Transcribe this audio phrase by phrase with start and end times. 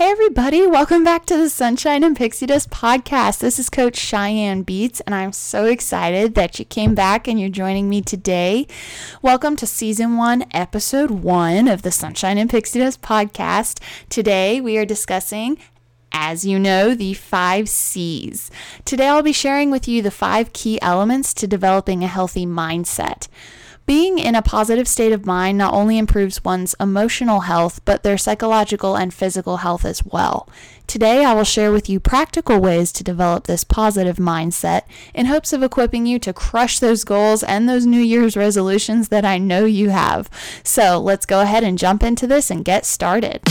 [0.00, 3.40] Hey, everybody, welcome back to the Sunshine and Pixie Dust podcast.
[3.40, 7.50] This is Coach Cheyenne Beats, and I'm so excited that you came back and you're
[7.50, 8.66] joining me today.
[9.20, 13.78] Welcome to season one, episode one of the Sunshine and Pixie Dust podcast.
[14.08, 15.58] Today, we are discussing
[16.12, 18.50] as you know, the five C's.
[18.86, 23.28] Today, I'll be sharing with you the five key elements to developing a healthy mindset.
[23.90, 28.16] Being in a positive state of mind not only improves one's emotional health, but their
[28.16, 30.48] psychological and physical health as well.
[30.86, 35.52] Today, I will share with you practical ways to develop this positive mindset in hopes
[35.52, 39.64] of equipping you to crush those goals and those New Year's resolutions that I know
[39.64, 40.30] you have.
[40.62, 43.42] So, let's go ahead and jump into this and get started.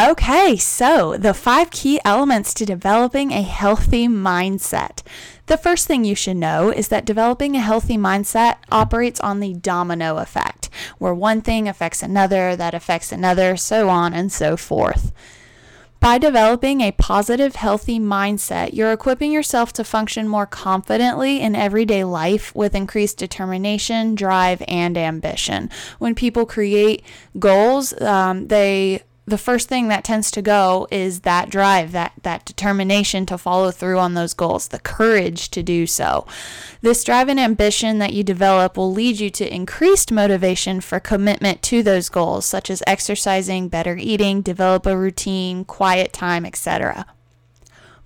[0.00, 5.02] Okay, so the five key elements to developing a healthy mindset.
[5.46, 9.54] The first thing you should know is that developing a healthy mindset operates on the
[9.54, 15.10] domino effect, where one thing affects another, that affects another, so on and so forth.
[15.98, 22.04] By developing a positive, healthy mindset, you're equipping yourself to function more confidently in everyday
[22.04, 25.70] life with increased determination, drive, and ambition.
[25.98, 27.04] When people create
[27.40, 32.44] goals, um, they the first thing that tends to go is that drive, that that
[32.44, 36.26] determination to follow through on those goals, the courage to do so.
[36.80, 41.62] This drive and ambition that you develop will lead you to increased motivation for commitment
[41.64, 47.06] to those goals, such as exercising, better eating, develop a routine, quiet time, etc.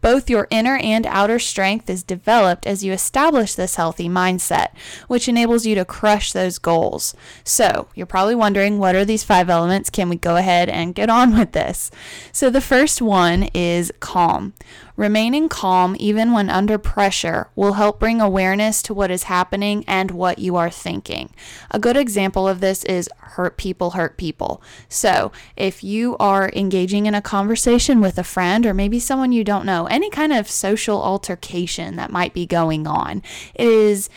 [0.00, 4.68] Both your inner and outer strength is developed as you establish this healthy mindset,
[5.08, 7.14] which enables you to crush those goals.
[7.44, 9.90] So, you're probably wondering what are these five elements?
[9.90, 11.90] Can we go ahead and get on with this?
[12.32, 14.54] So, the first one is calm.
[14.98, 20.10] Remaining calm, even when under pressure, will help bring awareness to what is happening and
[20.10, 21.32] what you are thinking.
[21.70, 24.60] A good example of this is hurt people hurt people.
[24.88, 29.44] So, if you are engaging in a conversation with a friend or maybe someone you
[29.44, 33.22] don't know, any kind of social altercation that might be going on,
[33.54, 34.10] it is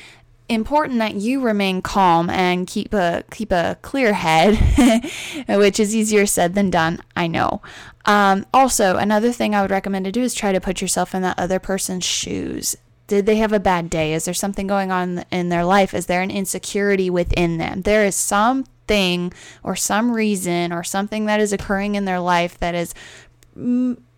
[0.51, 4.55] important that you remain calm and keep a keep a clear head,
[5.47, 6.99] which is easier said than done.
[7.15, 7.61] I know.
[8.05, 11.21] Um, also, another thing I would recommend to do is try to put yourself in
[11.21, 12.75] that other person's shoes.
[13.07, 14.13] Did they have a bad day?
[14.13, 15.93] Is there something going on in their life?
[15.93, 17.81] Is there an insecurity within them?
[17.81, 22.73] There is something or some reason or something that is occurring in their life that
[22.73, 22.93] is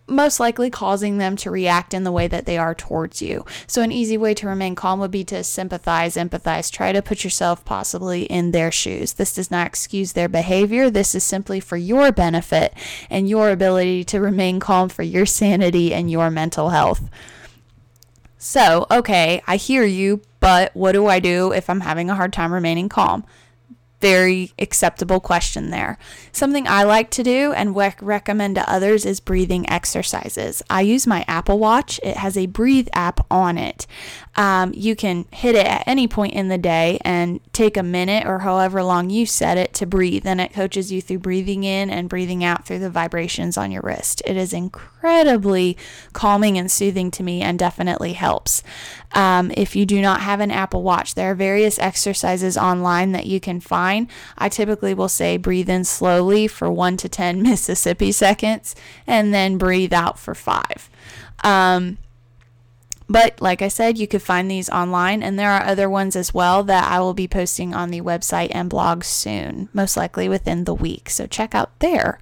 [0.08, 3.46] most likely causing them to react in the way that they are towards you.
[3.68, 7.24] So, an easy way to remain calm would be to sympathize, empathize, try to put
[7.24, 9.14] yourself possibly in their shoes.
[9.14, 10.90] This does not excuse their behavior.
[10.90, 12.74] This is simply for your benefit
[13.10, 17.10] and your ability to remain calm for your sanity and your mental health.
[18.38, 22.34] So, okay, I hear you, but what do I do if I'm having a hard
[22.34, 23.24] time remaining calm?
[24.04, 25.98] Very acceptable question there.
[26.34, 30.62] Something I like to do and rec- recommend to others is breathing exercises.
[30.70, 33.88] I use my Apple Watch, it has a breathe app on it.
[34.36, 38.26] Um, you can hit it at any point in the day and take a minute
[38.26, 41.90] or however long you set it to breathe, and it coaches you through breathing in
[41.90, 44.22] and breathing out through the vibrations on your wrist.
[44.26, 45.78] It is incredibly
[46.12, 48.64] calming and soothing to me and definitely helps.
[49.14, 53.28] Um, if you do not have an Apple Watch, there are various exercises online that
[53.28, 53.93] you can find.
[54.38, 58.76] I typically will say breathe in slowly for one to 10 Mississippi seconds
[59.08, 60.90] and then breathe out for five.
[61.44, 61.98] Um,
[63.10, 66.34] but like I said, you could find these online, and there are other ones as
[66.34, 70.64] well that I will be posting on the website and blog soon, most likely within
[70.64, 71.10] the week.
[71.10, 72.20] So check out there.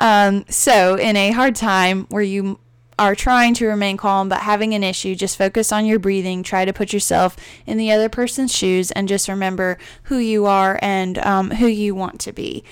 [0.00, 2.58] Um, so, in a hard time where you
[2.98, 6.42] are trying to remain calm but having an issue, just focus on your breathing.
[6.42, 10.78] Try to put yourself in the other person's shoes and just remember who you are
[10.82, 12.64] and um, who you want to be.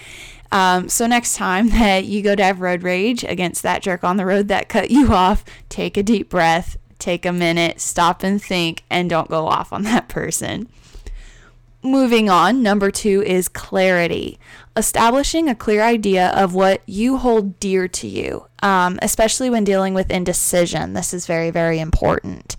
[0.50, 4.16] Um, so next time that you go to have road rage against that jerk on
[4.16, 8.41] the road that cut you off, take a deep breath, take a minute, stop and
[8.42, 10.69] think, and don't go off on that person.
[11.84, 14.39] Moving on, number two is clarity.
[14.77, 19.93] Establishing a clear idea of what you hold dear to you, um, especially when dealing
[19.93, 20.93] with indecision.
[20.93, 22.55] This is very, very important.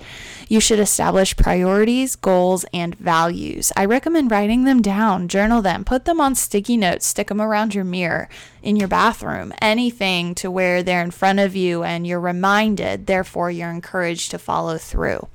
[0.49, 3.71] You should establish priorities, goals, and values.
[3.77, 7.73] I recommend writing them down, journal them, put them on sticky notes, stick them around
[7.73, 8.27] your mirror,
[8.61, 13.49] in your bathroom, anything to where they're in front of you and you're reminded, therefore,
[13.49, 15.29] you're encouraged to follow through.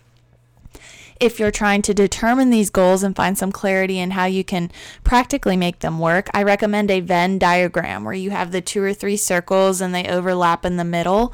[1.21, 4.71] If you're trying to determine these goals and find some clarity in how you can
[5.03, 8.95] practically make them work, I recommend a Venn diagram where you have the two or
[8.95, 11.33] three circles and they overlap in the middle.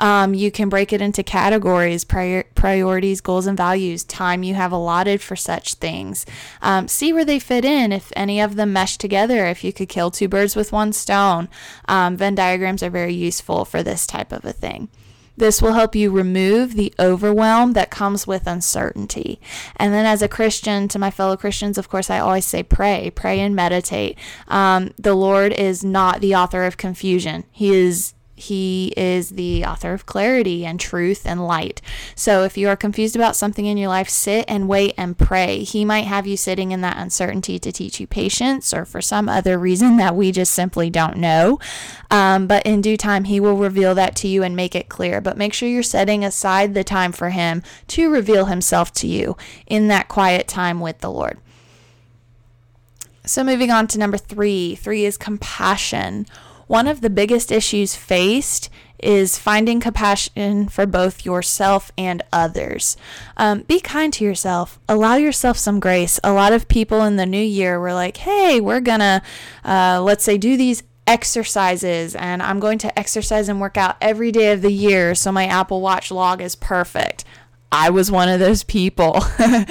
[0.00, 4.72] Um, you can break it into categories, prior- priorities, goals, and values, time you have
[4.72, 6.24] allotted for such things.
[6.62, 9.90] Um, see where they fit in, if any of them mesh together, if you could
[9.90, 11.48] kill two birds with one stone.
[11.88, 14.88] Um, Venn diagrams are very useful for this type of a thing.
[15.36, 19.40] This will help you remove the overwhelm that comes with uncertainty.
[19.76, 23.10] And then, as a Christian, to my fellow Christians, of course, I always say pray,
[23.14, 24.18] pray and meditate.
[24.48, 29.94] Um, the Lord is not the author of confusion, He is he is the author
[29.94, 31.80] of clarity and truth and light.
[32.14, 35.64] So if you are confused about something in your life, sit and wait and pray.
[35.64, 39.30] He might have you sitting in that uncertainty to teach you patience or for some
[39.30, 41.58] other reason that we just simply don't know.
[42.10, 45.22] Um, but in due time, He will reveal that to you and make it clear.
[45.22, 49.36] But make sure you're setting aside the time for Him to reveal Himself to you
[49.66, 51.38] in that quiet time with the Lord.
[53.24, 54.74] So moving on to number three.
[54.74, 56.26] Three is compassion
[56.66, 58.70] one of the biggest issues faced
[59.02, 62.96] is finding compassion for both yourself and others.
[63.36, 64.78] Um, be kind to yourself.
[64.88, 66.18] Allow yourself some grace.
[66.24, 69.22] A lot of people in the new year were like, hey, we're going to,
[69.64, 74.32] uh, let's say, do these exercises and I'm going to exercise and work out every
[74.32, 77.24] day of the year so my Apple Watch log is perfect.
[77.70, 79.22] I was one of those people.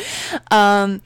[0.51, 1.01] um,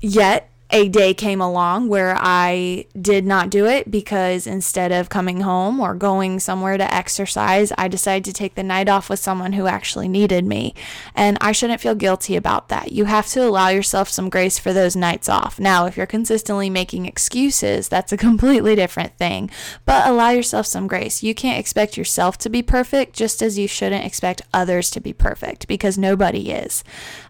[0.00, 5.42] yet, a day came along where I did not do it because instead of coming
[5.42, 9.52] home or going somewhere to exercise, I decided to take the night off with someone
[9.52, 10.74] who actually needed me.
[11.14, 12.90] And I shouldn't feel guilty about that.
[12.90, 15.60] You have to allow yourself some grace for those nights off.
[15.60, 19.50] Now, if you're consistently making excuses, that's a completely different thing.
[19.84, 21.22] But allow yourself some grace.
[21.22, 25.12] You can't expect yourself to be perfect, just as you shouldn't expect others to be
[25.12, 26.82] perfect because nobody is.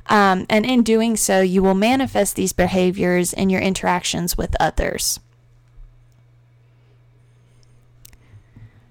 [0.08, 5.20] Um, and in doing so, you will manifest these behaviors in your interactions with others.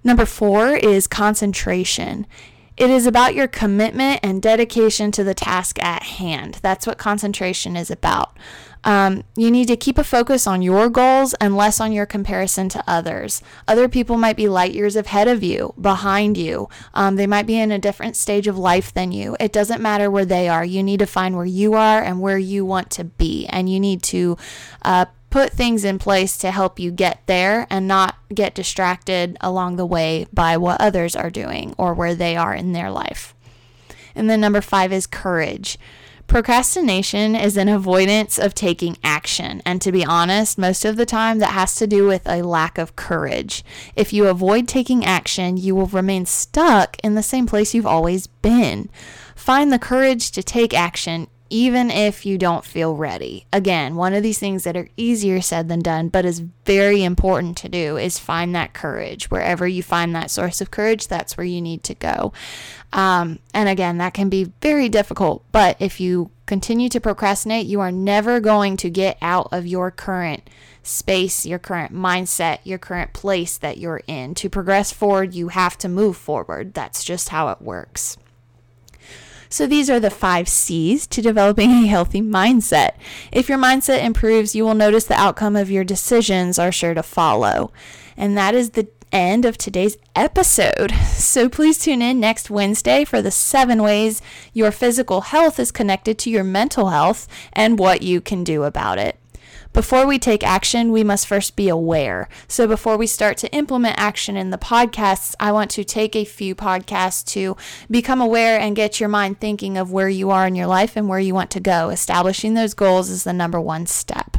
[0.04, 2.28] Number four is concentration.
[2.78, 6.60] It is about your commitment and dedication to the task at hand.
[6.62, 8.38] That's what concentration is about.
[8.84, 12.70] Um, you need to keep a focus on your goals and less on your comparison
[12.70, 13.42] to others.
[13.68, 16.70] Other people might be light years ahead of you, behind you.
[16.94, 19.36] Um, they might be in a different stage of life than you.
[19.40, 20.64] It doesn't matter where they are.
[20.64, 23.48] You need to find where you are and where you want to be.
[23.48, 24.38] And you need to
[24.84, 25.06] uh,
[25.36, 29.86] put things in place to help you get there and not get distracted along the
[29.86, 33.36] way by what others are doing or where they are in their life.
[34.16, 35.78] And then number five is courage.
[36.26, 39.62] Procrastination is an avoidance of taking action.
[39.66, 42.78] And to be honest, most of the time that has to do with a lack
[42.78, 43.62] of courage.
[43.94, 48.26] If you avoid taking action, you will remain stuck in the same place you've always
[48.26, 48.90] been.
[49.36, 53.46] Find the courage to take action even if you don't feel ready.
[53.54, 57.58] Again, one of these things that are easier said than done, but is very important
[57.58, 59.30] to do is find that courage.
[59.30, 62.34] Wherever you find that source of courage, that's where you need to go.
[62.94, 67.80] Um, and again, that can be very difficult, but if you continue to procrastinate, you
[67.82, 70.50] are never going to get out of your current
[70.82, 74.36] space, your current mindset, your current place that you're in.
[74.36, 76.74] To progress forward, you have to move forward.
[76.74, 78.18] That's just how it works.
[79.50, 82.92] So these are the five C's to developing a healthy mindset.
[83.32, 87.04] If your mindset improves, you will notice the outcome of your decisions are sure to
[87.04, 87.72] follow.
[88.18, 90.92] And that is the end of today's episode.
[91.16, 94.22] So please tune in next Wednesday for the seven ways
[94.54, 98.98] your physical health is connected to your mental health and what you can do about
[98.98, 99.18] it.
[99.76, 102.30] Before we take action, we must first be aware.
[102.48, 106.24] So, before we start to implement action in the podcasts, I want to take a
[106.24, 107.58] few podcasts to
[107.92, 111.10] become aware and get your mind thinking of where you are in your life and
[111.10, 111.90] where you want to go.
[111.90, 114.38] Establishing those goals is the number one step.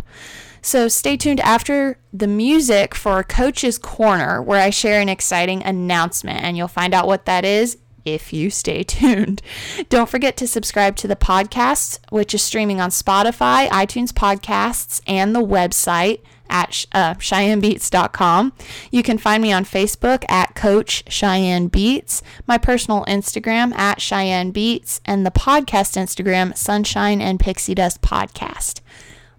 [0.63, 6.45] So stay tuned after the music for Coach's Corner, where I share an exciting announcement,
[6.45, 7.77] and you'll find out what that is
[8.07, 9.43] if you stay tuned.
[9.89, 15.35] Don't forget to subscribe to the podcast, which is streaming on Spotify, iTunes Podcasts, and
[15.35, 18.53] the website at uh, CheyenneBeats.com.
[18.93, 24.53] You can find me on Facebook at Coach Cheyenne Beats, my personal Instagram at Cheyenne
[24.53, 28.81] Beats, and the podcast Instagram Sunshine and Pixie Dust Podcast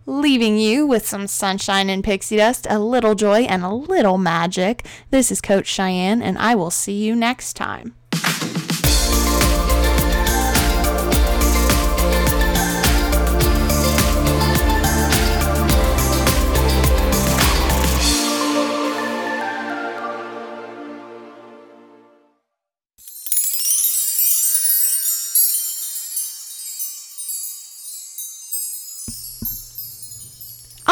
[0.08, 4.86] leaving you with some sunshine and pixie dust, a little joy, and a little magic.
[5.12, 7.94] This is Coach Cheyenne, and I will see you next time.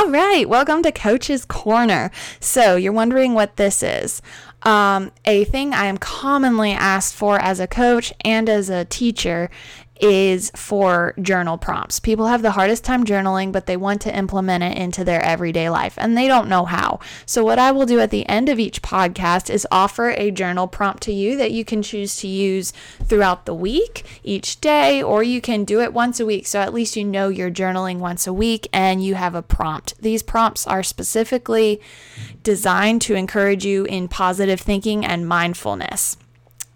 [0.05, 2.11] All right, welcome to Coach's Corner.
[2.39, 4.21] So, you're wondering what this is.
[4.65, 9.51] Um, a thing I am commonly asked for as a coach and as a teacher
[10.01, 11.99] is for journal prompts.
[11.99, 15.69] People have the hardest time journaling, but they want to implement it into their everyday
[15.69, 16.99] life and they don't know how.
[17.25, 20.67] So, what I will do at the end of each podcast is offer a journal
[20.67, 22.71] prompt to you that you can choose to use
[23.03, 26.47] throughout the week, each day, or you can do it once a week.
[26.47, 29.93] So, at least you know you're journaling once a week and you have a prompt.
[30.01, 31.79] These prompts are specifically
[32.43, 34.07] designed to encourage you in
[34.55, 36.17] positive thinking and mindfulness.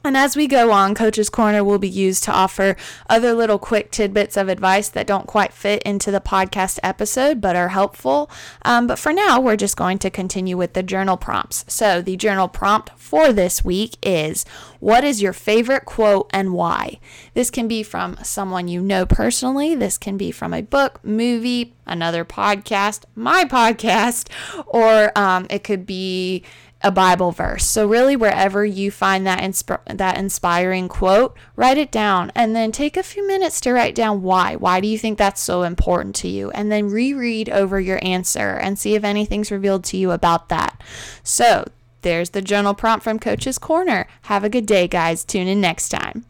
[0.01, 2.77] And as we go on, Coach's Corner will be used to offer
[3.09, 7.57] other little quick tidbits of advice that don't quite fit into the podcast episode but
[7.57, 8.31] are helpful.
[8.63, 11.65] Um, but for now, we're just going to continue with the journal prompts.
[11.67, 14.45] So, the journal prompt for this week is
[14.79, 16.99] What is your favorite quote and why?
[17.33, 21.73] This can be from someone you know personally, this can be from a book, movie,
[21.85, 24.29] another podcast, my podcast,
[24.65, 26.45] or um, it could be
[26.81, 27.65] a Bible verse.
[27.65, 32.71] So really wherever you find that insp- that inspiring quote, write it down and then
[32.71, 34.55] take a few minutes to write down why.
[34.55, 36.51] Why do you think that's so important to you?
[36.51, 40.81] And then reread over your answer and see if anything's revealed to you about that.
[41.23, 41.65] So,
[42.01, 44.07] there's the journal prompt from Coach's Corner.
[44.23, 45.25] Have a good day, guys.
[45.25, 46.23] Tune in next time.